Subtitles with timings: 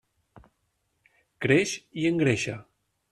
[1.47, 2.57] Creix i engreixa.